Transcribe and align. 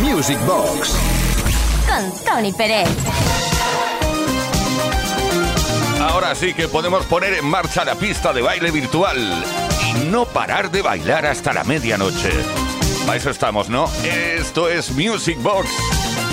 Music 0.00 0.38
Box 0.46 0.96
con 1.86 2.24
Tony 2.24 2.52
Pérez. 2.52 2.88
Ahora 6.00 6.34
sí 6.34 6.54
que 6.54 6.68
podemos 6.68 7.04
poner 7.06 7.34
en 7.34 7.44
marcha 7.44 7.84
la 7.84 7.94
pista 7.94 8.32
de 8.32 8.40
baile 8.40 8.70
virtual 8.70 9.44
y 9.86 10.06
no 10.06 10.24
parar 10.24 10.70
de 10.70 10.82
bailar 10.82 11.26
hasta 11.26 11.52
la 11.52 11.64
medianoche. 11.64 12.30
Para 13.06 13.18
eso 13.18 13.30
estamos, 13.30 13.68
¿no? 13.68 13.90
Esto 14.04 14.68
es 14.68 14.90
Music 14.92 15.38
Box. 15.42 15.68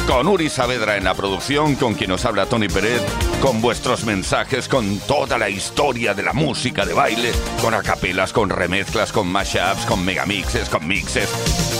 Con 0.08 0.28
Uri 0.28 0.50
Saavedra 0.50 0.96
en 0.96 1.04
la 1.04 1.14
producción, 1.14 1.76
con 1.76 1.94
quien 1.94 2.12
nos 2.12 2.24
habla 2.24 2.46
Tony 2.46 2.70
Pérez, 2.70 3.02
con 3.42 3.60
vuestros 3.60 4.06
mensajes, 4.06 4.70
con 4.70 5.00
toda 5.00 5.38
la 5.38 5.50
historia 5.50 6.14
de 6.14 6.24
la 6.24 6.32
música 6.32 6.86
de 6.86 6.94
baile, 6.94 7.32
con 7.62 7.74
acapelas, 7.74 8.32
con 8.32 8.50
remezclas, 8.50 9.12
con 9.12 9.28
mashups, 9.28 9.86
con 9.86 10.06
megamixes, 10.06 10.70
con 10.70 10.88
mixes. 10.88 11.77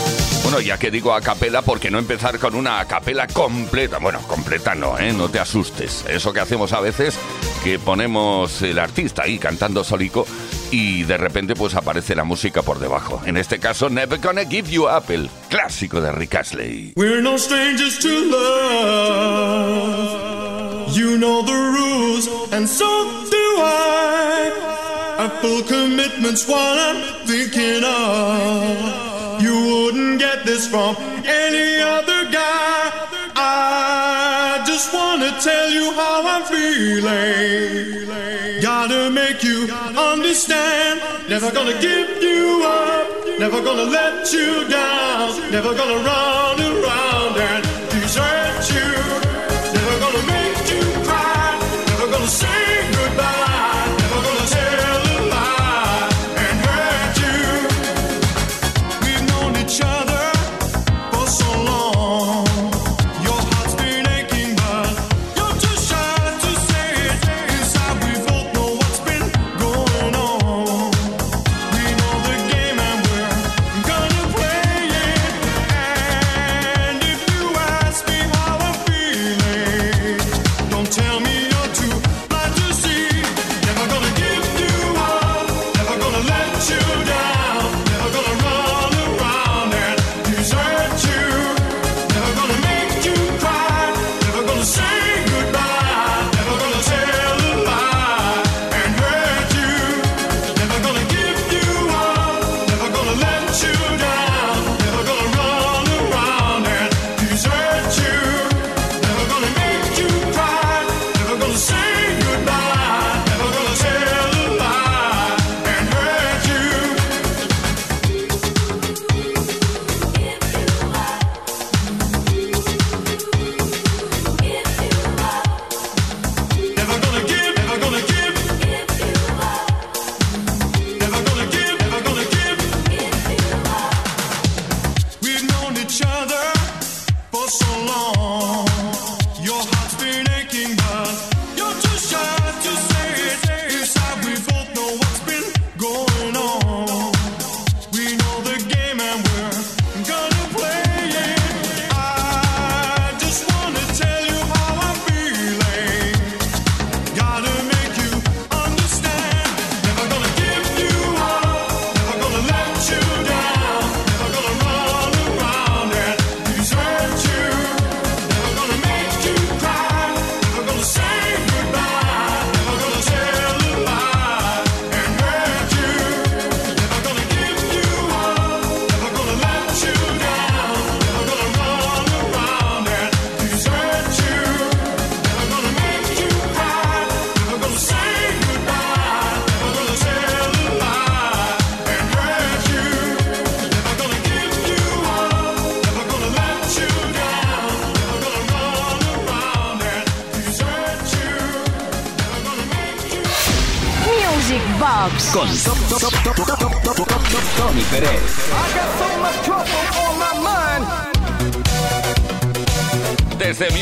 Bueno, 0.50 0.62
ya 0.62 0.78
que 0.78 0.90
digo 0.90 1.12
a 1.12 1.20
capela, 1.20 1.60
¿por 1.60 1.78
qué 1.78 1.90
no 1.90 1.98
empezar 1.98 2.38
con 2.38 2.54
una 2.54 2.82
capela 2.86 3.26
completa? 3.26 3.98
Bueno, 3.98 4.22
completa 4.26 4.74
no, 4.74 4.98
¿eh? 4.98 5.12
No 5.12 5.28
te 5.28 5.38
asustes. 5.38 6.06
Eso 6.08 6.32
que 6.32 6.40
hacemos 6.40 6.72
a 6.72 6.80
veces, 6.80 7.18
que 7.62 7.78
ponemos 7.78 8.62
el 8.62 8.78
artista 8.78 9.24
ahí 9.24 9.38
cantando 9.38 9.84
solico 9.84 10.26
y 10.70 11.02
de 11.02 11.18
repente 11.18 11.54
pues 11.54 11.74
aparece 11.74 12.14
la 12.14 12.24
música 12.24 12.62
por 12.62 12.78
debajo. 12.78 13.20
En 13.26 13.36
este 13.36 13.58
caso, 13.58 13.90
Never 13.90 14.18
Gonna 14.20 14.46
Give 14.46 14.70
You 14.70 14.84
Up, 14.84 15.10
el 15.10 15.28
clásico 15.50 16.00
de 16.00 16.12
Rick 16.12 16.36
Astley. 16.36 16.94
We're 16.96 17.20
no 17.20 17.36
strangers 17.36 17.98
to 17.98 18.08
love. 18.08 19.58
You 20.96 21.18
know 21.18 21.44
the 21.44 21.52
rules, 21.52 22.26
and 22.52 22.66
so 22.66 22.86
do 23.30 23.36
I. 23.58 24.50
A 25.18 25.28
full 25.42 25.62
commitment's 25.64 26.48
what 26.48 26.78
I'm 26.78 27.26
thinking 27.26 27.84
of. 27.84 29.07
You 29.98 30.04
wouldn't 30.04 30.20
get 30.20 30.46
this 30.46 30.68
from 30.68 30.94
any 31.24 31.80
other 31.80 32.30
guy. 32.30 32.92
I 33.34 34.62
just 34.64 34.94
wanna 34.94 35.32
tell 35.40 35.68
you 35.70 35.92
how 35.92 36.22
I'm 36.24 36.44
feeling. 36.44 38.06
Gotta 38.62 39.10
make 39.10 39.42
you 39.42 39.68
understand. 39.96 41.00
Never 41.28 41.50
gonna 41.50 41.80
give 41.80 42.22
you 42.22 42.62
up. 42.64 43.08
Never 43.40 43.60
gonna 43.60 43.90
let 43.90 44.32
you 44.32 44.68
down. 44.68 45.50
Never 45.50 45.74
gonna 45.74 45.98
run 46.04 46.60
around 46.60 47.36
and 47.50 47.77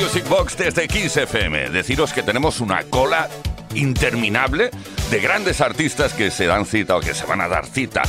Music 0.07 0.29
Box, 0.29 0.57
desde 0.57 0.87
Kiss 0.87 1.17
FM, 1.17 1.71
deciros 1.71 2.13
que 2.13 2.23
tenemos 2.23 2.61
una 2.61 2.85
cola 2.85 3.29
interminable 3.75 4.71
de 5.11 5.19
grandes 5.19 5.61
artistas 5.61 6.13
que 6.13 6.31
se 6.31 6.47
dan 6.47 6.65
cita 6.65 6.95
o 6.95 7.01
que 7.01 7.13
se 7.13 7.27
van 7.27 7.41
a 7.41 7.49
dar 7.49 7.67
cita 7.67 8.03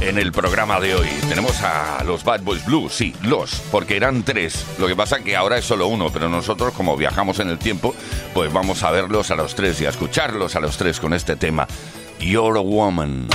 en 0.00 0.18
el 0.18 0.32
programa 0.32 0.80
de 0.80 0.96
hoy. 0.96 1.06
Tenemos 1.28 1.62
a 1.62 2.02
los 2.02 2.24
Bad 2.24 2.40
Boys 2.42 2.66
Blue, 2.66 2.88
sí, 2.88 3.14
los, 3.22 3.60
porque 3.70 3.96
eran 3.96 4.24
tres. 4.24 4.66
Lo 4.80 4.88
que 4.88 4.96
pasa 4.96 5.20
que 5.20 5.36
ahora 5.36 5.56
es 5.56 5.64
solo 5.64 5.86
uno, 5.86 6.10
pero 6.10 6.28
nosotros 6.28 6.74
como 6.74 6.96
viajamos 6.96 7.38
en 7.38 7.48
el 7.48 7.58
tiempo, 7.58 7.94
pues 8.34 8.52
vamos 8.52 8.82
a 8.82 8.90
verlos 8.90 9.30
a 9.30 9.36
los 9.36 9.54
tres 9.54 9.80
y 9.80 9.86
a 9.86 9.90
escucharlos 9.90 10.56
a 10.56 10.60
los 10.60 10.76
tres 10.76 10.98
con 10.98 11.14
este 11.14 11.36
tema, 11.36 11.68
You're 12.18 12.58
a 12.58 12.62
Woman. 12.62 13.28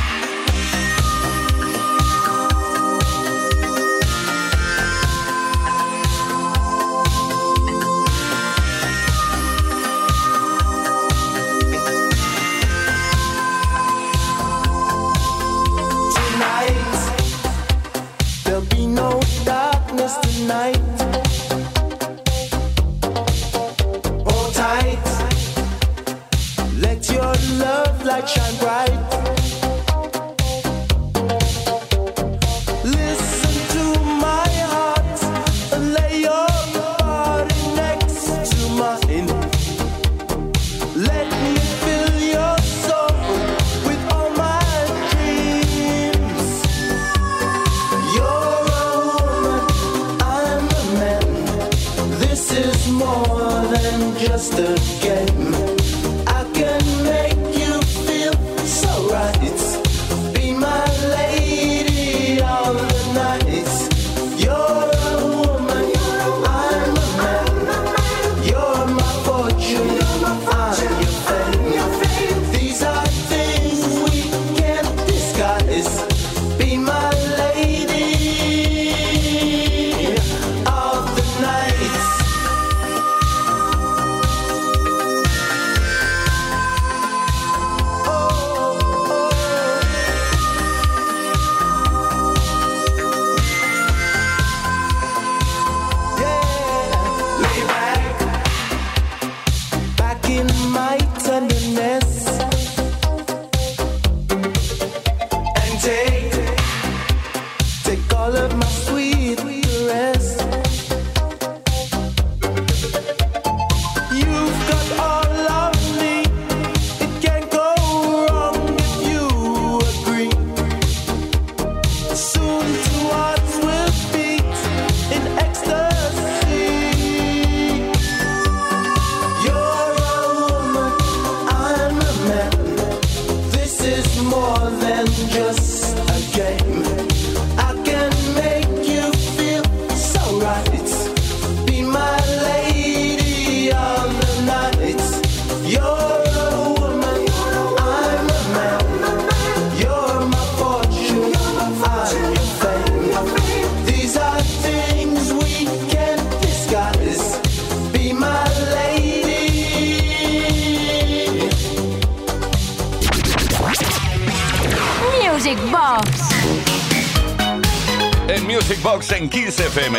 just 54.22 54.54
a 54.54 54.76
game. 55.02 55.61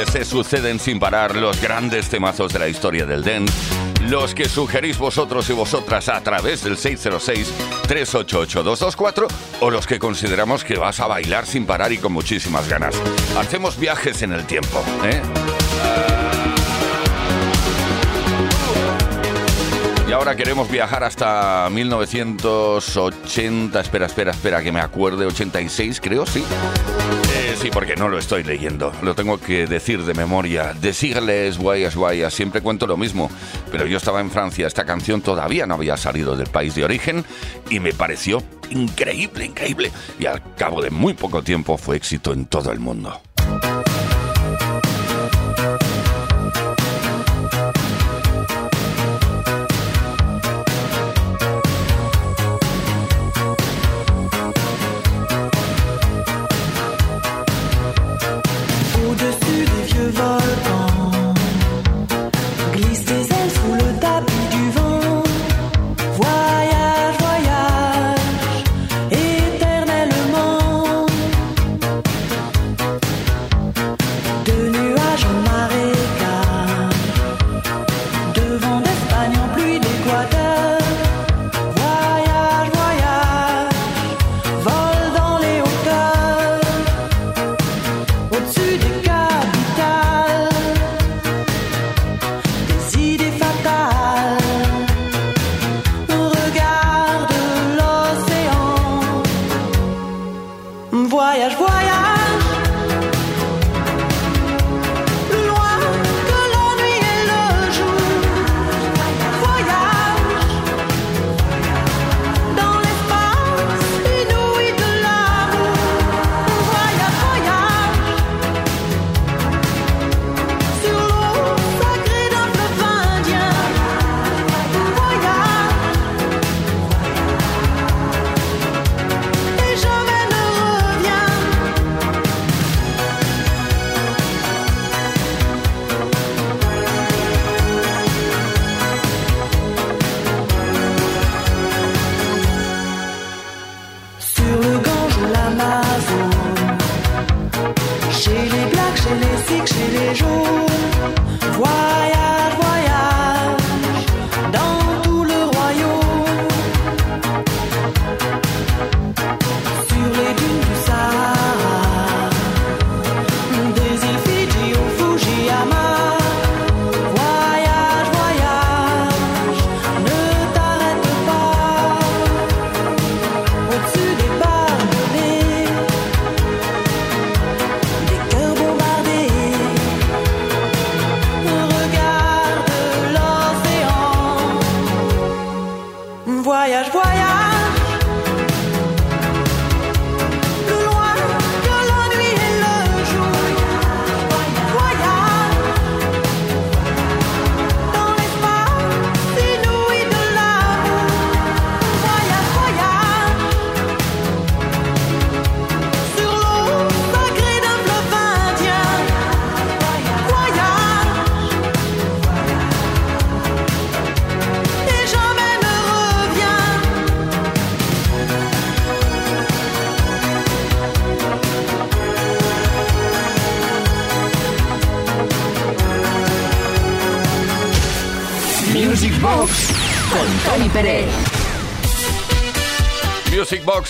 Se 0.07 0.25
suceden 0.25 0.79
sin 0.79 0.99
parar 0.99 1.37
los 1.37 1.61
grandes 1.61 2.09
temazos 2.09 2.51
de 2.53 2.59
la 2.59 2.69
historia 2.69 3.05
del 3.07 3.23
dance, 3.23 3.53
los 4.09 4.35
que 4.35 4.49
sugerís 4.49 4.99
vosotros 4.99 5.49
y 5.51 5.53
vosotras 5.53 6.09
a 6.09 6.23
través 6.23 6.65
del 6.65 6.77
606-388-224 6.77 9.27
o 9.61 9.71
los 9.71 9.87
que 9.87 9.99
consideramos 9.99 10.65
que 10.65 10.79
vas 10.79 11.01
a 11.01 11.07
bailar 11.07 11.47
sin 11.47 11.67
parar 11.67 11.93
y 11.93 11.99
con 11.99 12.13
muchísimas 12.13 12.67
ganas. 12.69 12.95
Hacemos 13.37 13.79
viajes 13.79 14.23
en 14.23 14.33
el 14.33 14.47
tiempo, 14.47 14.83
¿eh? 15.05 15.21
Y 20.09 20.13
ahora 20.13 20.35
queremos 20.37 20.71
viajar 20.71 21.05
hasta 21.05 21.69
1980, 21.71 23.81
espera, 23.81 24.07
espera, 24.07 24.31
espera, 24.33 24.63
que 24.63 24.71
me 24.71 24.81
acuerde, 24.81 25.25
86 25.27 26.01
creo, 26.03 26.27
sí. 26.27 26.45
Sí, 27.57 27.71
porque 27.71 27.95
no 27.95 28.09
lo 28.09 28.19
estoy 28.19 28.43
leyendo, 28.43 28.93
lo 29.03 29.15
tengo 29.15 29.39
que 29.39 29.67
decir 29.67 30.03
de 30.05 30.15
memoria. 30.15 30.75
Decirles 30.75 31.59
guayas 31.59 31.95
guayas, 31.95 32.35
siempre 32.35 32.61
cuento 32.61 32.89
lo 32.89 32.97
mismo, 32.97 33.31
pero 33.71 33.87
yo 33.87 33.99
estaba 33.99 34.21
en 34.21 34.31
Francia, 34.31 34.67
esta 34.67 34.85
canción 34.85 35.21
todavía 35.21 35.65
no 35.65 35.75
había 35.75 35.97
salido 35.97 36.35
del 36.35 36.49
país 36.49 36.75
de 36.75 36.85
origen 36.85 37.25
y 37.71 37.79
me 37.79 37.93
pareció 37.93 38.43
increíble, 38.71 39.45
increíble. 39.45 39.93
Y 40.19 40.27
al 40.27 40.43
cabo 40.57 40.83
de 40.83 40.91
muy 40.91 41.15
poco 41.15 41.43
tiempo 41.43 41.77
fue 41.77 41.97
éxito 41.97 42.33
en 42.33 42.47
todo 42.47 42.73
el 42.73 42.81
mundo. 42.81 43.21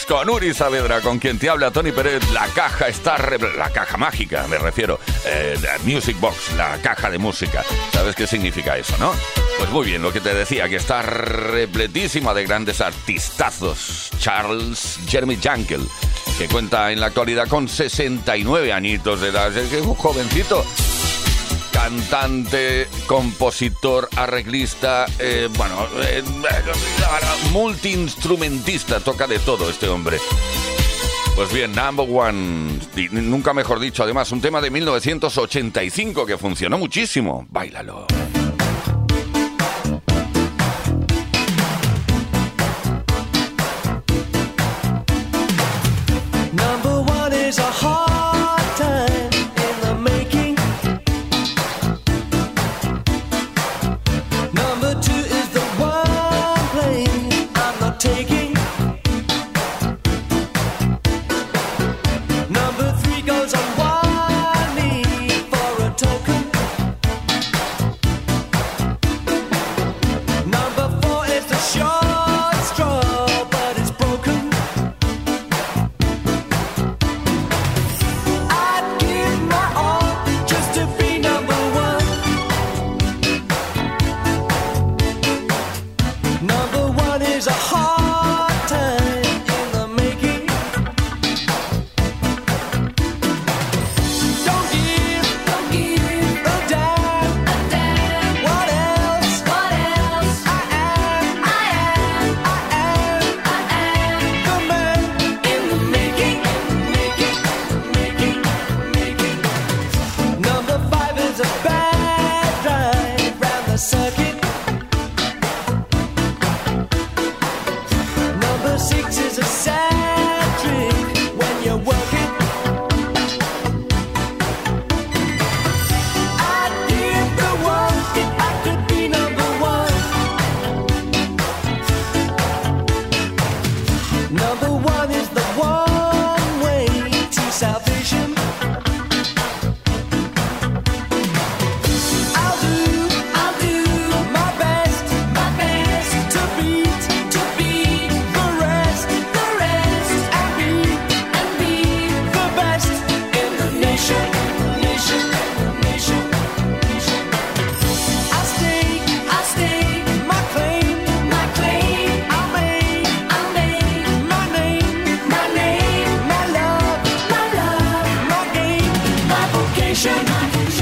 Con 0.07 0.29
Uri 0.29 0.53
Saavedra, 0.53 1.01
con 1.01 1.19
quien 1.19 1.39
te 1.39 1.49
habla 1.49 1.71
Tony 1.71 1.93
Pérez. 1.93 2.23
La 2.33 2.47
caja 2.49 2.89
está... 2.89 3.17
La 3.57 3.71
caja 3.71 3.97
mágica, 3.97 4.47
me 4.49 4.59
refiero. 4.59 4.99
Eh, 5.25 5.57
Music 5.85 6.19
Box, 6.19 6.53
la 6.57 6.79
caja 6.79 7.11
de 7.11 7.19
música. 7.19 7.63
¿Sabes 7.93 8.15
qué 8.15 8.27
significa 8.27 8.77
eso, 8.77 8.97
no? 8.99 9.13
Pues 9.59 9.71
muy 9.71 9.87
bien, 9.87 10.03
lo 10.03 10.13
que 10.13 10.21
te 10.21 10.35
decía, 10.35 10.69
que 10.69 10.77
está 10.77 11.03
repletísima 11.03 12.35
de 12.35 12.45
grandes 12.45 12.81
artistazos. 12.81 14.11
Charles 14.19 14.99
Jeremy 15.07 15.39
Jankel, 15.41 15.87
que 16.39 16.49
cuenta 16.49 16.91
en 16.91 17.01
la 17.01 17.07
actualidad 17.07 17.47
con 17.49 17.69
69 17.69 18.73
añitos 18.73 19.21
de 19.21 19.29
edad. 19.29 19.57
Es 19.57 19.73
un 19.73 19.95
jovencito 19.95 20.65
cantante, 21.83 22.87
compositor, 23.07 24.09
arreglista, 24.15 25.05
eh, 25.19 25.49
bueno, 25.57 25.89
eh, 26.01 26.23
multiinstrumentista, 27.51 29.01
toca 29.01 29.27
de 29.27 29.41
todo 29.41 29.69
este 29.69 29.89
hombre. 29.89 30.19
Pues 31.35 31.53
bien, 31.53 31.75
Number 31.75 32.07
One, 32.09 32.79
nunca 33.11 33.53
mejor 33.53 33.81
dicho, 33.81 34.05
además, 34.05 34.31
un 34.31 34.41
tema 34.41 34.61
de 34.61 34.71
1985 34.71 36.25
que 36.25 36.39
funcionó 36.39 36.79
muchísimo. 36.79 37.47
Báilalo. 37.51 38.07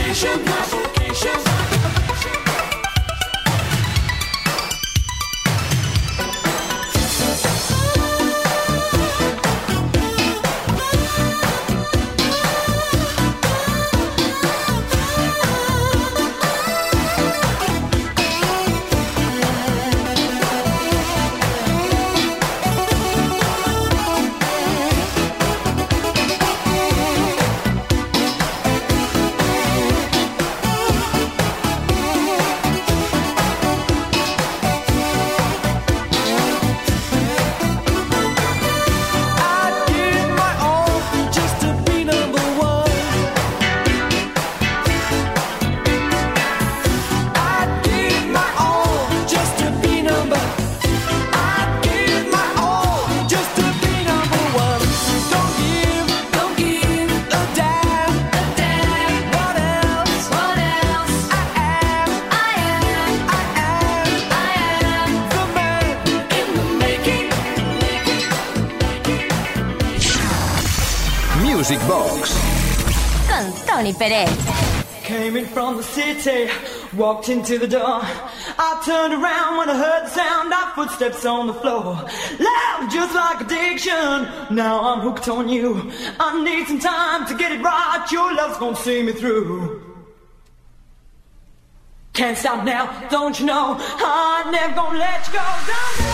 Provocation, 0.01 0.43
provocation. 0.45 1.60
Came 75.03 75.37
in 75.37 75.45
from 75.45 75.77
the 75.77 75.83
city, 75.83 76.51
walked 76.97 77.29
into 77.29 77.59
the 77.59 77.69
door. 77.69 78.01
I 78.03 78.83
turned 78.83 79.13
around 79.13 79.59
when 79.59 79.69
I 79.69 79.77
heard 79.77 80.07
the 80.07 80.09
sound 80.09 80.51
of 80.55 80.73
footsteps 80.73 81.27
on 81.27 81.49
the 81.49 81.53
floor. 81.53 82.09
Loud 82.39 82.89
just 82.91 83.15
like 83.15 83.43
addiction. 83.43 84.57
Now 84.57 84.81
I'm 84.85 85.01
hooked 85.01 85.29
on 85.29 85.51
you. 85.51 85.93
I 86.19 86.43
need 86.43 86.67
some 86.67 86.79
time 86.79 87.27
to 87.27 87.35
get 87.35 87.53
it 87.53 87.61
right. 87.61 88.09
Your 88.11 88.33
love's 88.35 88.57
gonna 88.57 88.75
see 88.77 89.03
me 89.03 89.13
through. 89.13 89.85
Can't 92.15 92.39
stop 92.39 92.65
now, 92.65 93.07
don't 93.11 93.39
you 93.39 93.45
know? 93.45 93.77
I'm 93.79 94.51
never 94.51 94.75
gonna 94.75 94.99
let 94.99 95.27
you 95.27 95.35
go. 95.35 96.10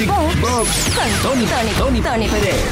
Music, 0.00 0.16
Music 0.16 0.40
Box 0.40 0.40
Box 0.40 0.90
con 0.94 1.10
Tony, 1.22 1.44
Tony, 1.46 1.70
Tony, 1.76 2.00
Tony 2.00 2.28
Pérez. 2.28 2.64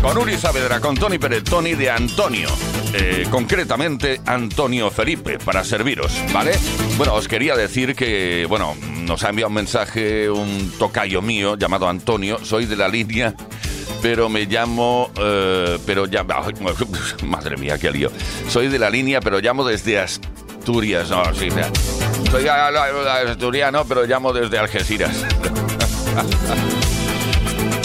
Con 0.00 0.18
Uri 0.18 0.36
Saavedra, 0.36 0.80
con 0.80 0.94
Tony 0.96 1.18
Pérez, 1.18 1.42
Tony 1.42 1.74
de 1.74 1.90
Antonio. 1.90 2.48
Eh, 2.92 3.26
concretamente, 3.28 4.20
Antonio 4.24 4.90
Felipe, 4.90 5.38
para 5.38 5.64
serviros, 5.64 6.12
¿vale? 6.32 6.52
Bueno, 6.96 7.14
os 7.14 7.26
quería 7.26 7.56
decir 7.56 7.96
que, 7.96 8.46
bueno, 8.48 8.76
nos 9.04 9.24
ha 9.24 9.30
enviado 9.30 9.48
un 9.48 9.54
mensaje 9.54 10.30
un 10.30 10.72
tocayo 10.78 11.22
mío 11.22 11.56
llamado 11.56 11.88
Antonio. 11.88 12.38
Soy 12.44 12.66
de 12.66 12.76
la 12.76 12.88
línea 12.88 13.34
pero 14.00 14.28
me 14.28 14.44
llamo, 14.44 15.10
eh, 15.18 15.78
pero 15.86 16.04
ya, 16.06 16.24
madre 17.24 17.56
mía, 17.56 17.78
qué 17.78 17.90
lío. 17.90 18.10
Soy 18.48 18.68
de 18.68 18.78
la 18.78 18.90
línea, 18.90 19.20
pero 19.20 19.40
llamo 19.40 19.64
desde 19.64 19.98
Asturias. 19.98 21.08
No, 21.08 21.24
sí, 21.34 21.48
mira. 21.50 21.70
Soy 22.34 22.48
asturiano, 22.48 23.84
pero 23.84 24.04
llamo 24.06 24.32
desde 24.32 24.58
Algeciras. 24.58 25.24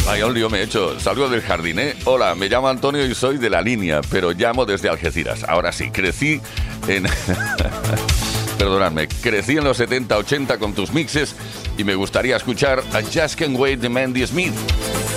Vaya 0.08 0.26
un 0.26 0.34
lío 0.34 0.50
me 0.50 0.60
he 0.60 0.64
hecho. 0.64 1.00
Salgo 1.00 1.30
del 1.30 1.44
jardín, 1.44 1.78
¿eh? 1.78 1.96
Hola, 2.06 2.34
me 2.34 2.50
llamo 2.50 2.68
Antonio 2.68 3.06
y 3.06 3.14
soy 3.14 3.38
de 3.38 3.52
la 3.52 3.62
línea, 3.62 4.02
pero 4.10 4.32
llamo 4.32 4.66
desde 4.66 4.90
Algeciras. 4.90 5.44
Ahora 5.44 5.72
sí, 5.72 5.92
crecí 5.92 6.42
en... 6.88 7.06
Perdonadme, 8.58 9.08
crecí 9.08 9.56
en 9.56 9.66
los 9.66 9.78
70, 9.78 10.18
80 10.18 10.58
con 10.58 10.74
tus 10.74 10.92
mixes 10.94 11.36
y 11.78 11.84
me 11.84 11.94
gustaría 11.94 12.36
escuchar 12.36 12.80
a 12.92 13.02
Just 13.04 13.40
Wait 13.50 13.80
de 13.80 13.90
Mandy 13.90 14.26
Smith. 14.26 14.54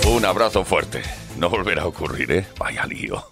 Un 0.09 0.27
abrazo 0.27 0.63
fuerte. 0.63 1.01
No 1.39 1.49
volverá 1.49 1.83
a 1.83 1.87
ocurrir, 1.87 2.31
¿eh? 2.31 2.47
Vaya 2.59 2.85
lío. 2.85 3.25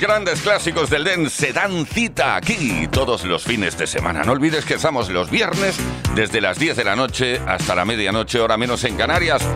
Grandes 0.00 0.40
clásicos 0.40 0.88
del 0.88 1.04
dance 1.04 1.46
se 1.46 1.52
dan 1.52 1.84
cita 1.84 2.34
aquí 2.34 2.88
todos 2.90 3.24
los 3.24 3.44
fines 3.44 3.76
de 3.76 3.86
semana. 3.86 4.22
No 4.24 4.32
olvides 4.32 4.64
que 4.64 4.74
estamos 4.74 5.10
los 5.10 5.30
viernes 5.30 5.76
desde 6.14 6.40
las 6.40 6.58
10 6.58 6.76
de 6.76 6.84
la 6.84 6.96
noche 6.96 7.38
hasta 7.46 7.74
la 7.74 7.84
medianoche, 7.84 8.40
hora 8.40 8.56
menos 8.56 8.82
en 8.84 8.96
Canarias. 8.96 9.46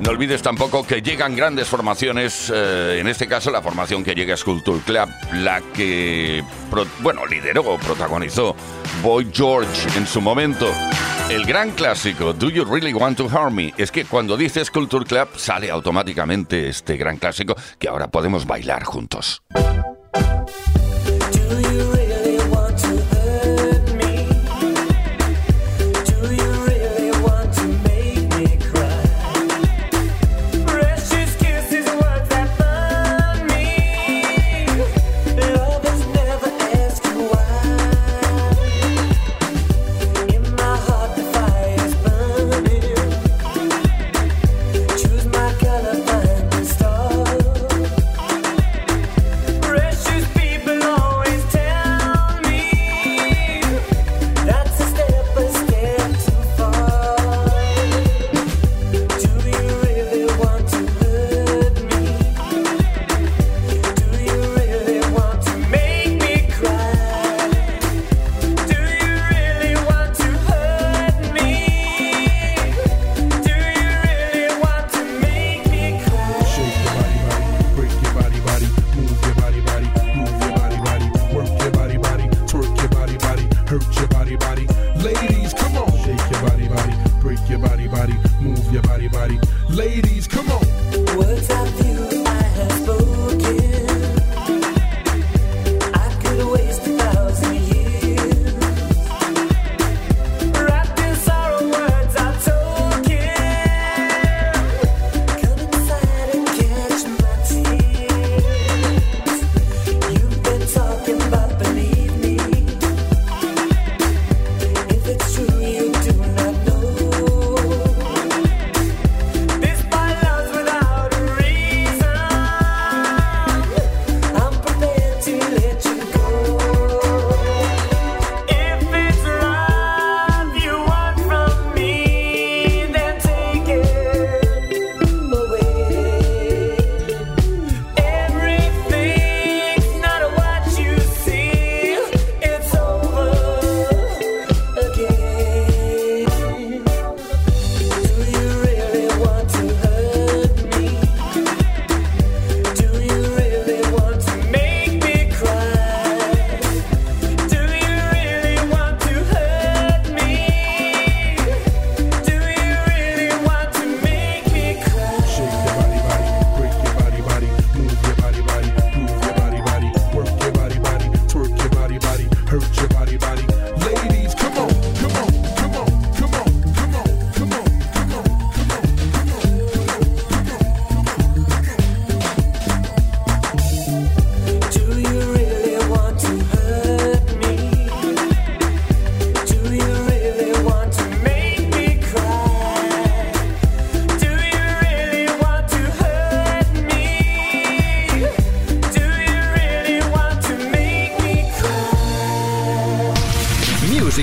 No 0.00 0.10
olvides 0.10 0.42
tampoco 0.42 0.86
que 0.86 1.00
llegan 1.02 1.34
grandes 1.34 1.68
formaciones, 1.68 2.52
eh, 2.54 2.98
en 3.00 3.08
este 3.08 3.26
caso 3.26 3.50
la 3.50 3.60
formación 3.62 4.04
que 4.04 4.14
llega 4.14 4.34
a 4.34 4.36
Sculpture 4.36 4.78
Club, 4.80 5.08
la 5.34 5.60
que, 5.74 6.44
pro- 6.70 6.86
bueno, 7.00 7.26
lideró 7.26 7.76
protagonizó 7.78 8.54
Boy 9.02 9.28
George 9.32 9.88
en 9.98 10.06
su 10.06 10.20
momento. 10.20 10.68
El 11.28 11.44
gran 11.44 11.72
clásico, 11.72 12.32
Do 12.32 12.50
You 12.50 12.64
Really 12.64 12.92
Want 12.94 13.16
to 13.18 13.28
Harm 13.28 13.54
Me? 13.56 13.74
Es 13.76 13.90
que 13.90 14.04
cuando 14.04 14.36
dices 14.36 14.70
Culture 14.70 15.04
Club 15.04 15.28
sale 15.36 15.70
automáticamente 15.70 16.68
este 16.68 16.96
gran 16.96 17.16
clásico 17.16 17.56
que 17.80 17.88
ahora 17.88 18.06
podemos 18.08 18.46
bailar 18.46 18.84
juntos. 18.84 19.42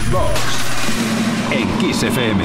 Box 0.02 0.40
en 1.52 1.68
Kiss 1.78 2.02
FM. 2.02 2.44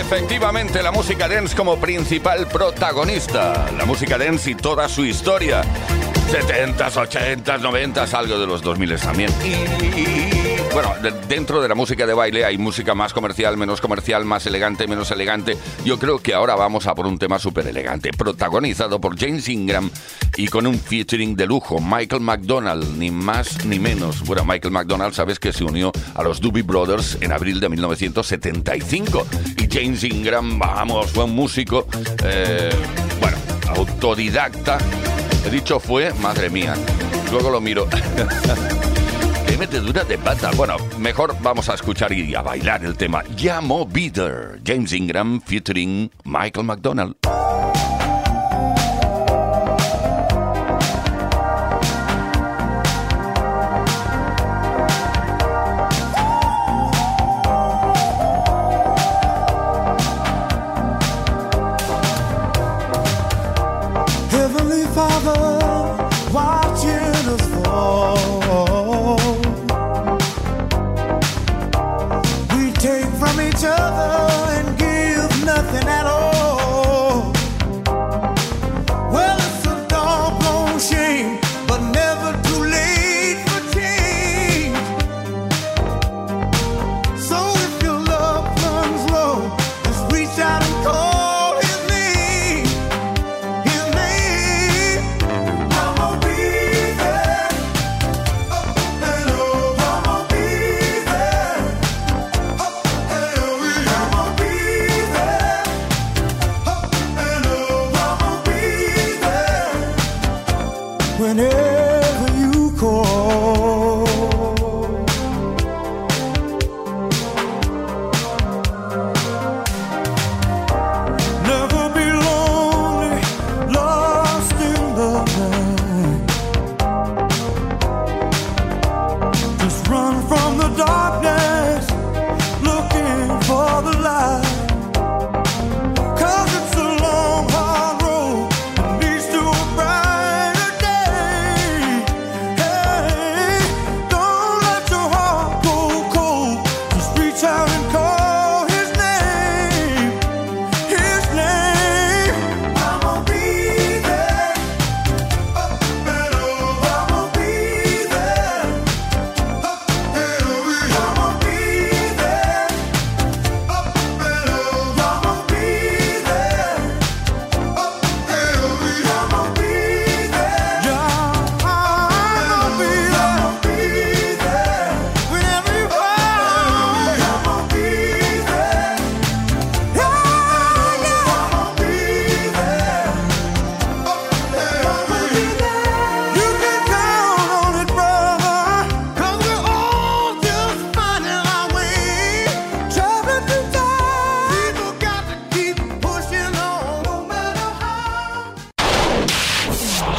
Efectivamente, 0.00 0.82
la 0.82 0.92
música 0.92 1.28
dance 1.28 1.56
como 1.56 1.78
principal 1.78 2.46
protagonista. 2.46 3.70
La 3.78 3.86
música 3.86 4.18
dance 4.18 4.50
y 4.50 4.54
toda 4.54 4.90
su 4.90 5.06
historia. 5.06 5.62
70s, 6.30 6.92
80s, 6.92 7.60
90s, 7.60 8.12
algo 8.12 8.38
de 8.38 8.46
los 8.46 8.60
2000 8.60 9.00
también. 9.00 9.30
Y, 9.42 10.41
bueno, 10.72 10.94
de- 11.02 11.12
dentro 11.28 11.60
de 11.60 11.68
la 11.68 11.74
música 11.74 12.06
de 12.06 12.14
baile 12.14 12.44
hay 12.44 12.56
música 12.58 12.94
más 12.94 13.12
comercial, 13.12 13.56
menos 13.56 13.80
comercial, 13.80 14.24
más 14.24 14.46
elegante, 14.46 14.86
menos 14.86 15.10
elegante. 15.10 15.56
Yo 15.84 15.98
creo 15.98 16.18
que 16.18 16.32
ahora 16.34 16.54
vamos 16.54 16.86
a 16.86 16.94
por 16.94 17.06
un 17.06 17.18
tema 17.18 17.38
súper 17.38 17.66
elegante, 17.66 18.10
protagonizado 18.16 19.00
por 19.00 19.18
James 19.18 19.48
Ingram 19.48 19.90
y 20.36 20.48
con 20.48 20.66
un 20.66 20.78
featuring 20.78 21.36
de 21.36 21.46
lujo, 21.46 21.78
Michael 21.80 22.22
McDonald, 22.22 22.96
ni 22.96 23.10
más 23.10 23.64
ni 23.66 23.78
menos. 23.78 24.22
Bueno, 24.24 24.44
Michael 24.44 24.72
McDonald, 24.72 25.12
sabes 25.14 25.38
que 25.38 25.52
se 25.52 25.64
unió 25.64 25.92
a 26.14 26.22
los 26.22 26.40
Doobie 26.40 26.62
Brothers 26.62 27.18
en 27.20 27.32
abril 27.32 27.60
de 27.60 27.68
1975. 27.68 29.26
Y 29.58 29.68
James 29.70 30.02
Ingram, 30.04 30.58
vamos, 30.58 31.10
fue 31.10 31.24
un 31.24 31.34
músico, 31.34 31.86
eh, 32.24 32.70
bueno, 33.20 33.36
autodidacta. 33.76 34.78
He 35.46 35.50
dicho 35.50 35.78
fue, 35.80 36.12
madre 36.14 36.48
mía. 36.48 36.74
Luego 37.30 37.50
lo 37.50 37.60
miro. 37.60 37.88
De 39.62 40.18
pata. 40.18 40.50
Bueno, 40.56 40.76
mejor 40.98 41.36
vamos 41.40 41.68
a 41.68 41.74
escuchar 41.74 42.12
y 42.12 42.34
a 42.34 42.42
bailar 42.42 42.84
el 42.84 42.96
tema 42.96 43.22
Llamo 43.36 43.86
Bitter. 43.86 44.60
James 44.66 44.92
Ingram 44.92 45.40
featuring 45.40 46.10
Michael 46.24 46.66
McDonald. 46.66 47.14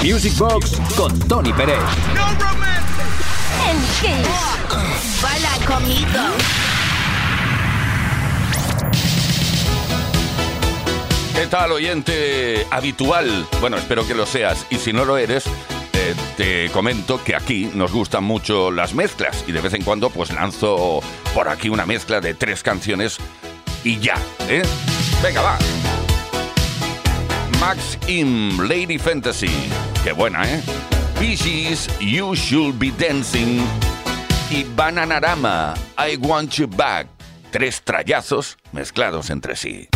Music 0.04 0.38
Box 0.38 0.82
con 0.98 1.18
Tony 1.30 1.54
Pérez. 1.54 1.78
En 3.70 3.78
Kiss. 4.02 5.22
Baila 5.22 5.66
conmigo. 5.66 6.20
¿Qué 11.34 11.48
tal, 11.48 11.72
oyente 11.72 12.68
habitual? 12.70 13.48
Bueno, 13.62 13.78
espero 13.78 14.06
que 14.06 14.14
lo 14.14 14.26
seas. 14.26 14.68
Y 14.70 14.76
si 14.76 14.92
no 14.92 15.06
lo 15.06 15.18
eres, 15.18 15.46
eh, 15.94 16.14
te 16.36 16.70
comento 16.72 17.24
que 17.24 17.34
aquí 17.34 17.72
nos 17.74 17.94
gustan 17.94 18.26
mucho 18.26 18.72
las 18.72 18.94
mezclas. 18.94 19.46
Y 19.48 19.54
de 19.54 19.62
vez 19.62 19.74
en 19.74 19.84
cuando, 19.84 20.10
pues 20.10 20.34
lanzo 20.34 21.00
por 21.34 21.48
aquí 21.48 21.70
una 21.70 21.86
mezcla 21.86 22.20
de 22.20 22.34
tres 22.34 22.62
canciones 22.62 23.20
y 23.86 24.00
ya, 24.00 24.16
¿eh? 24.50 24.64
Venga, 25.24 25.42
va. 25.42 25.58
Max 27.66 27.98
Im, 28.08 28.60
Lady 28.68 28.98
Fantasy. 28.98 29.48
Qué 30.04 30.12
buena, 30.12 30.44
¿eh? 30.44 30.62
Bee 31.18 31.38
Gees, 31.38 31.88
You 32.02 32.36
Should 32.36 32.78
Be 32.78 32.92
Dancing. 32.92 33.62
Y 34.52 34.66
Bananarama, 34.76 35.74
I 35.98 36.18
Want 36.18 36.52
You 36.56 36.68
Back. 36.68 37.08
Tres 37.52 37.82
trallazos 37.82 38.58
mezclados 38.74 39.30
entre 39.30 39.56
sí. 39.56 39.88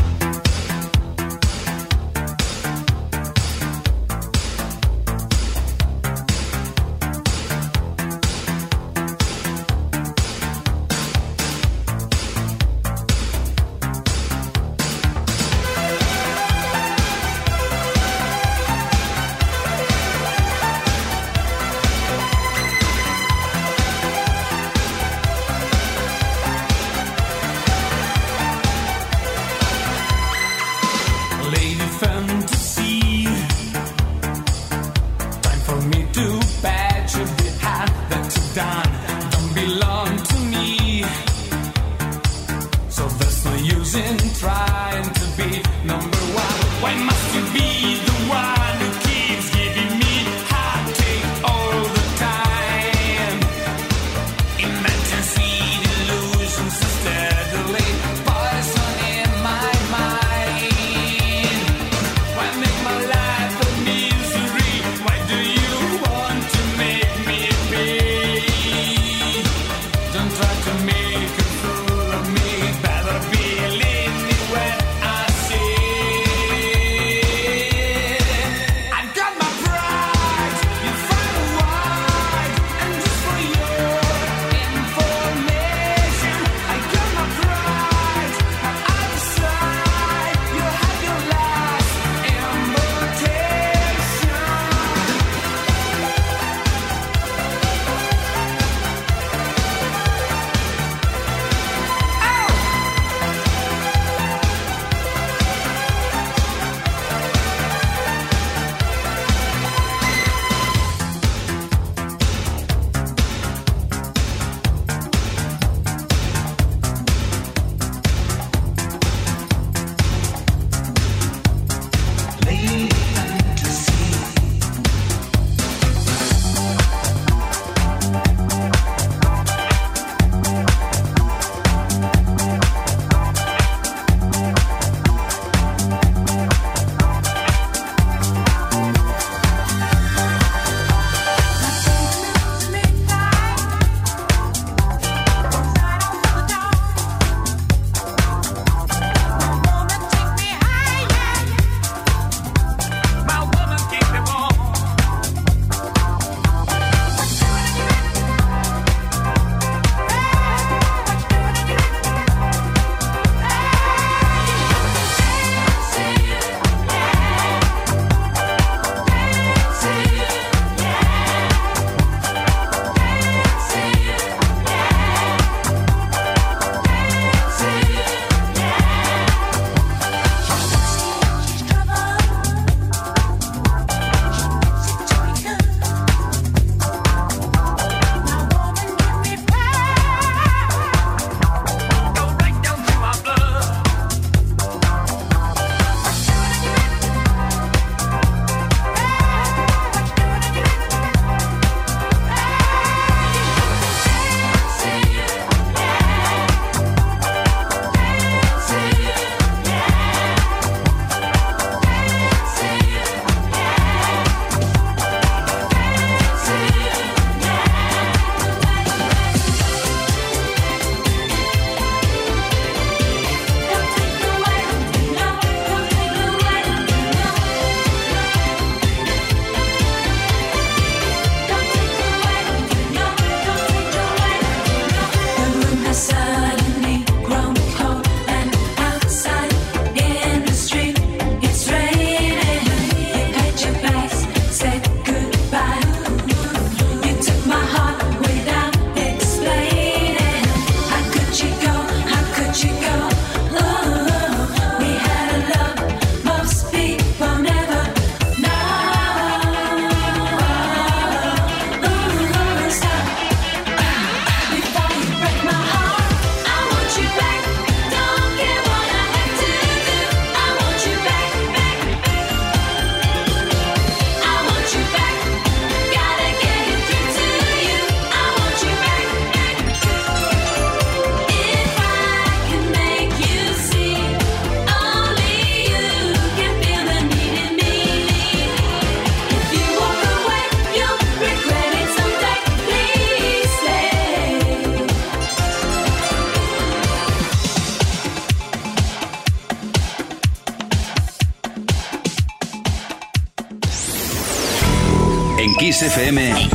FM 305.87 306.49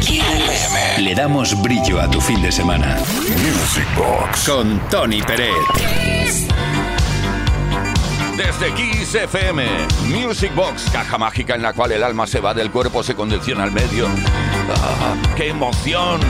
le 0.98 1.14
damos 1.14 1.58
brillo 1.62 1.98
a 1.98 2.10
tu 2.10 2.20
fin 2.20 2.42
de 2.42 2.52
semana. 2.52 2.98
Music 2.98 3.86
Box 3.96 4.46
con 4.46 4.78
Tony 4.90 5.22
Pérez. 5.22 5.54
Desde 8.36 8.74
Kiss 8.74 9.14
FM, 9.14 9.64
Music 10.08 10.54
Box, 10.54 10.90
caja 10.92 11.16
mágica 11.16 11.54
en 11.54 11.62
la 11.62 11.72
cual 11.72 11.92
el 11.92 12.02
alma 12.02 12.26
se 12.26 12.40
va 12.40 12.52
del 12.52 12.70
cuerpo, 12.70 13.02
se 13.02 13.14
condiciona 13.14 13.64
al 13.64 13.72
medio. 13.72 14.06
¡Ah, 14.76 15.14
¡Qué 15.34 15.48
emoción! 15.48 16.20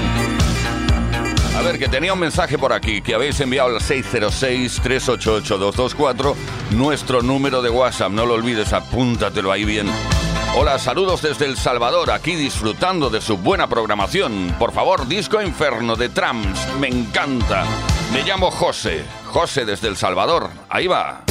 A 1.57 1.63
ver, 1.63 1.81
que 1.81 1.89
tenía 1.89 2.13
un 2.13 2.21
mensaje 2.21 2.57
por 2.57 2.73
aquí 2.73 3.03
que 3.03 3.15
habéis 3.15 3.41
enviado 3.41 3.75
al 3.75 3.83
606-388-224, 3.83 6.37
nuestro 6.71 7.21
número 7.21 7.63
de 7.63 7.71
WhatsApp. 7.71 8.13
No 8.13 8.27
lo 8.27 8.35
olvides, 8.35 8.73
apúntatelo 8.73 9.51
ahí 9.51 9.65
bien. 9.65 9.89
Hola, 10.55 10.79
saludos 10.79 11.23
desde 11.23 11.47
El 11.47 11.57
Salvador, 11.57 12.11
aquí 12.11 12.35
disfrutando 12.35 13.09
de 13.09 13.23
su 13.23 13.39
buena 13.39 13.69
programación. 13.69 14.55
Por 14.59 14.71
favor, 14.73 15.09
Disco 15.09 15.41
Inferno 15.41 15.97
de 15.97 16.11
Trams, 16.11 16.75
me 16.79 16.89
encanta. 16.89 17.65
Me 18.13 18.23
llamo 18.23 18.51
José, 18.51 19.03
José 19.25 19.65
desde 19.65 19.89
El 19.89 19.97
Salvador. 19.97 20.51
Ahí 20.69 20.87
va. 20.87 21.23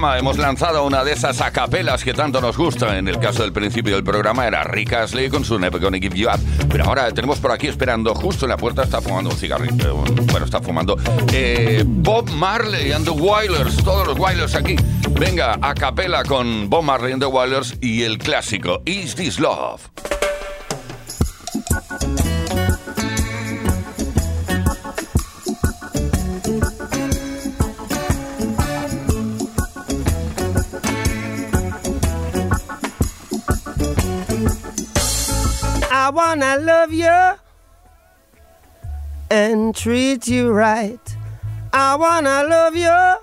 Programa 0.00 0.18
hemos 0.18 0.38
lanzado 0.38 0.86
una 0.86 1.04
de 1.04 1.12
esas 1.12 1.42
acapelas 1.42 2.02
que 2.02 2.14
tanto 2.14 2.40
nos 2.40 2.56
gusta. 2.56 2.96
En 2.96 3.06
el 3.06 3.18
caso 3.18 3.42
del 3.42 3.52
principio 3.52 3.96
del 3.96 4.02
programa 4.02 4.46
era 4.46 4.64
Rick 4.64 4.94
Astley 4.94 5.28
con 5.28 5.44
su 5.44 5.58
Never 5.58 5.78
Gonna 5.78 5.98
Give 5.98 6.16
You 6.16 6.30
Up. 6.30 6.40
Pero 6.70 6.84
ahora 6.84 7.12
tenemos 7.12 7.38
por 7.38 7.52
aquí 7.52 7.66
esperando, 7.66 8.14
justo 8.14 8.46
en 8.46 8.50
la 8.50 8.56
puerta, 8.56 8.82
está 8.82 9.02
fumando 9.02 9.28
un 9.28 9.36
cigarrillo. 9.36 9.96
Bueno, 9.96 10.46
está 10.46 10.62
fumando. 10.62 10.96
eh, 11.34 11.84
Bob 11.86 12.30
Marley 12.30 12.92
and 12.92 13.04
the 13.04 13.10
Wailers, 13.10 13.76
todos 13.84 14.06
los 14.06 14.18
Wailers 14.18 14.54
aquí. 14.54 14.74
Venga, 15.10 15.58
acapela 15.60 16.24
con 16.24 16.70
Bob 16.70 16.82
Marley 16.82 17.12
and 17.12 17.22
the 17.22 17.28
Wailers 17.28 17.76
y 17.82 18.04
el 18.04 18.16
clásico 18.16 18.80
Is 18.86 19.14
This 19.16 19.38
Love. 19.38 19.89
I 36.10 36.12
wanna 36.12 36.56
love 36.56 36.92
you 36.92 37.34
and 39.30 39.72
treat 39.76 40.26
you 40.26 40.50
right. 40.50 41.16
I 41.72 41.94
wanna 41.94 42.42
love 42.48 42.74
you 42.74 43.14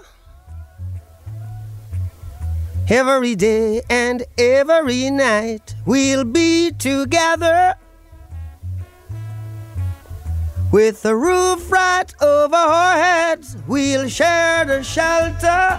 every 2.88 3.36
day 3.36 3.82
and 3.90 4.24
every 4.38 5.10
night. 5.10 5.76
We'll 5.86 6.24
be 6.24 6.72
together 6.72 7.76
with 10.72 11.02
the 11.02 11.14
roof 11.14 11.70
right 11.70 12.16
over 12.22 12.56
our 12.56 12.94
heads. 12.96 13.58
We'll 13.68 14.08
share 14.08 14.64
the 14.64 14.82
shelter 14.82 15.78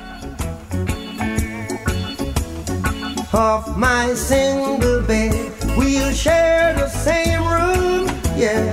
of 3.33 3.79
my 3.79 4.13
single 4.13 5.01
bed. 5.01 5.58
We'll 5.77 6.13
share 6.13 6.75
the 6.75 6.89
same 6.89 7.43
room, 7.43 8.07
yeah. 8.37 8.73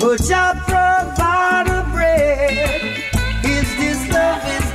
But 0.00 0.20
you 0.20 0.44
provide 0.66 1.66
a 1.68 1.88
bread. 1.92 3.00
Is 3.44 3.76
this 3.76 4.08
love? 4.12 4.67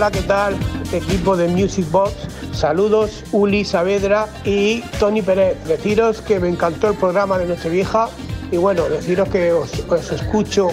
Hola, 0.00 0.10
¿qué 0.12 0.22
tal? 0.22 0.56
Equipo 0.94 1.36
de 1.36 1.46
Music 1.46 1.84
Box. 1.90 2.14
Saludos, 2.54 3.22
Uli 3.32 3.66
Saavedra 3.66 4.28
y 4.46 4.80
Tony 4.98 5.20
Pérez. 5.20 5.62
Deciros 5.66 6.22
que 6.22 6.40
me 6.40 6.48
encantó 6.48 6.88
el 6.88 6.94
programa 6.96 7.36
de 7.36 7.44
Nochevieja 7.44 8.08
y 8.50 8.56
bueno, 8.56 8.84
deciros 8.84 9.28
que 9.28 9.52
os, 9.52 9.70
escucho 10.10 10.68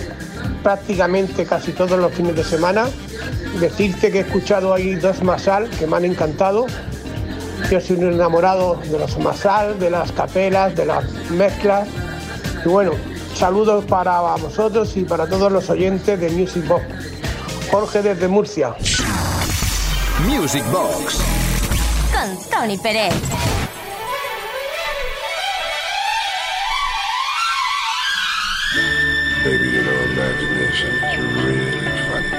prácticamente 0.64 1.46
casi 1.46 1.74
todos 1.74 2.00
los 2.00 2.14
fines 2.14 2.38
de 2.38 2.44
semana. 2.46 2.86
Decirte 3.60 4.14
que 4.14 4.20
he 4.20 4.22
escuchado 4.22 4.74
ahí 4.74 4.96
dos 4.96 5.22
Masal 5.22 5.70
que 5.72 5.86
me 5.88 5.98
han 5.98 6.06
encantado. 6.06 6.66
Yo 7.70 7.82
soy 7.82 7.98
un 7.98 8.14
enamorado 8.14 8.80
de 8.90 8.98
los 8.98 9.20
Masal, 9.20 9.78
de 9.78 9.90
las 9.90 10.10
capelas, 10.14 10.74
de 10.74 10.86
las 10.86 11.04
mezclas. 11.32 11.90
Y 12.66 12.70
bueno, 12.70 12.94
saludos 13.36 13.84
para 13.84 14.22
vosotros 14.38 14.96
y 14.96 15.04
para 15.04 15.28
todos 15.28 15.52
los 15.52 15.70
oyentes 15.70 16.18
de 16.18 16.30
Music 16.30 16.66
Box. 16.66 16.86
Jorge 17.70 18.02
desde 18.02 18.30
Murcia. 18.30 18.74
Music 20.26 20.64
Box. 20.72 21.22
Con 22.12 22.36
Tony 22.50 22.76
Pérez. 22.76 23.14
Baby, 29.44 29.70
you 29.70 29.84
know, 29.84 30.02
imagination 30.12 30.92
is 31.04 31.18
really 31.46 31.92
funny. 32.10 32.32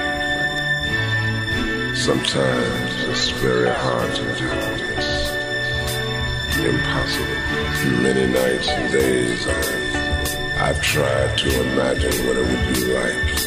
Sometimes 1.95 3.03
it's 3.05 3.29
very 3.39 3.69
hard 3.69 4.13
to 4.13 4.23
do. 4.35 4.49
It's 6.47 6.57
impossible. 6.57 8.01
Many 8.01 8.27
nights 8.27 8.67
and 8.67 8.91
days 8.91 9.47
I, 9.47 10.69
I've 10.69 10.81
tried 10.81 11.37
to 11.37 11.61
imagine 11.71 12.27
what 12.27 12.35
it 12.35 12.45
would 12.45 12.73
be 12.75 12.93
like. 12.93 13.38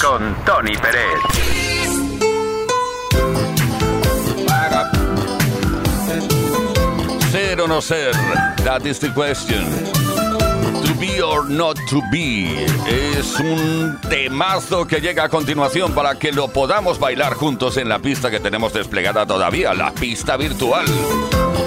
Con 0.00 0.34
Tony 0.44 0.76
Pérez. 0.76 1.20
Ser 7.32 7.60
o 7.60 7.66
no 7.66 7.80
ser, 7.80 8.12
that 8.64 8.86
is 8.86 9.00
the 9.00 9.12
question. 9.12 9.64
To 10.84 10.94
be 11.00 11.20
or 11.20 11.48
not 11.48 11.76
to 11.90 12.00
be 12.12 12.64
es 12.86 13.38
un 13.40 13.98
temazo 14.08 14.86
que 14.86 15.00
llega 15.00 15.24
a 15.24 15.28
continuación 15.28 15.92
para 15.92 16.14
que 16.16 16.30
lo 16.30 16.48
podamos 16.48 16.98
bailar 16.98 17.34
juntos 17.34 17.76
en 17.76 17.88
la 17.88 17.98
pista 17.98 18.30
que 18.30 18.40
tenemos 18.40 18.72
desplegada 18.72 19.26
todavía, 19.26 19.74
la 19.74 19.92
pista 19.92 20.36
virtual. 20.36 20.86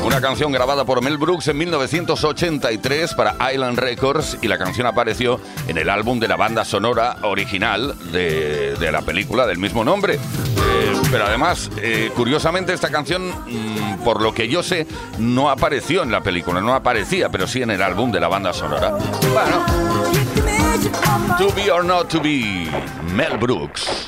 Una 0.07 0.21
canción 0.21 0.53
grabada 0.53 0.85
por 0.85 1.03
Mel 1.03 1.17
Brooks 1.17 1.49
en 1.49 1.57
1983 1.57 3.13
para 3.13 3.35
Island 3.51 3.77
Records 3.77 4.37
y 4.41 4.47
la 4.47 4.57
canción 4.57 4.87
apareció 4.87 5.37
en 5.67 5.77
el 5.77 5.89
álbum 5.89 6.17
de 6.17 6.29
la 6.29 6.37
banda 6.37 6.63
sonora 6.63 7.17
original 7.23 7.93
de, 8.13 8.89
la 8.89 9.01
película 9.01 9.45
del 9.45 9.57
mismo 9.57 9.83
nombre. 9.83 10.13
Eh, 10.15 10.19
pero 11.11 11.25
además, 11.25 11.69
eh, 11.81 12.09
curiosamente, 12.15 12.71
esta 12.71 12.89
canción, 12.89 13.27
mm, 13.27 14.05
por 14.05 14.21
lo 14.21 14.33
que 14.33 14.47
yo 14.47 14.63
sé, 14.63 14.87
no 15.17 15.49
apareció 15.49 16.03
en 16.03 16.11
la 16.13 16.21
película, 16.21 16.61
no 16.61 16.73
aparecía, 16.73 17.27
pero 17.27 17.45
sí 17.45 17.61
en 17.61 17.71
el 17.71 17.81
álbum 17.81 18.09
de 18.09 18.21
la 18.21 18.29
banda 18.29 18.53
sonora. 18.53 18.91
Bueno, 18.91 19.65
To 21.37 21.53
Be 21.53 21.69
or 21.69 21.83
Not 21.83 22.07
to 22.07 22.21
Be, 22.21 22.71
Mel 23.13 23.37
Brooks. 23.37 24.07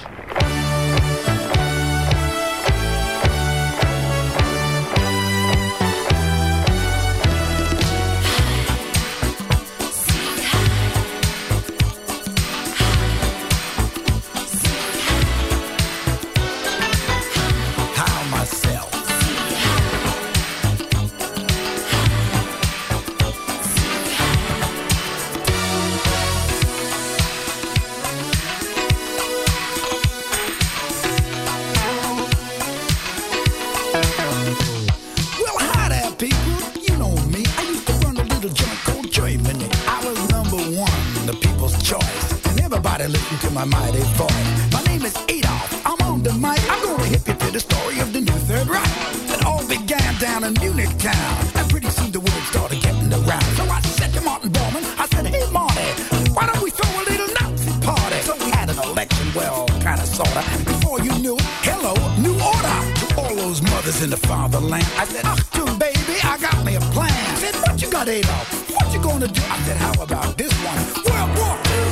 collection, 59.00 59.34
well, 59.34 59.66
kinda 59.80 60.06
sorta. 60.06 60.44
Before 60.66 61.00
you 61.00 61.12
knew, 61.20 61.38
hello, 61.64 61.94
new 62.18 62.34
order. 62.34 62.78
To 63.00 63.22
all 63.22 63.36
those 63.36 63.62
mothers 63.62 64.02
in 64.04 64.10
the 64.10 64.18
fatherland, 64.18 64.86
I 64.98 65.06
said, 65.06 65.24
Achtung, 65.24 65.80
baby, 65.80 66.20
I 66.24 66.38
got 66.38 66.66
me 66.66 66.76
a 66.76 66.82
plan. 66.96 67.12
I 67.12 67.36
said, 67.36 67.56
what 67.56 67.82
you 67.82 67.90
got, 67.90 68.08
Adolf? 68.08 68.70
What 68.72 68.94
you 68.94 69.02
gonna 69.02 69.28
do? 69.28 69.42
I 69.50 69.58
said, 69.66 69.78
how 69.78 69.94
about 70.02 70.38
this 70.38 70.54
one? 70.64 70.80
World 71.06 71.38
War 71.38 71.58
II. 71.66 71.89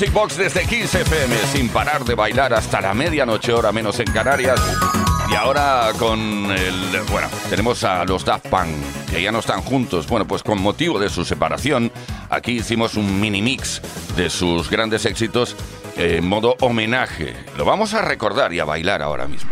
Music 0.00 0.14
Box 0.14 0.36
desde 0.38 0.64
15 0.64 1.02
FM, 1.02 1.36
sin 1.52 1.68
parar 1.68 2.06
de 2.06 2.14
bailar 2.14 2.54
hasta 2.54 2.80
la 2.80 2.94
medianoche, 2.94 3.52
hora 3.52 3.70
menos 3.70 4.00
en 4.00 4.10
Canarias. 4.10 4.58
Y 5.30 5.34
ahora 5.34 5.92
con 5.98 6.18
el. 6.50 7.02
Bueno, 7.10 7.28
tenemos 7.50 7.84
a 7.84 8.06
los 8.06 8.24
Daft 8.24 8.46
Punk, 8.46 8.70
que 9.10 9.20
ya 9.20 9.30
no 9.30 9.40
están 9.40 9.60
juntos. 9.60 10.06
Bueno, 10.06 10.26
pues 10.26 10.42
con 10.42 10.58
motivo 10.58 10.98
de 10.98 11.10
su 11.10 11.26
separación, 11.26 11.92
aquí 12.30 12.52
hicimos 12.52 12.94
un 12.94 13.20
mini 13.20 13.42
mix 13.42 13.82
de 14.16 14.30
sus 14.30 14.70
grandes 14.70 15.04
éxitos 15.04 15.54
en 15.98 16.26
modo 16.26 16.56
homenaje. 16.60 17.36
Lo 17.58 17.66
vamos 17.66 17.92
a 17.92 18.00
recordar 18.00 18.54
y 18.54 18.60
a 18.60 18.64
bailar 18.64 19.02
ahora 19.02 19.26
mismo. 19.26 19.50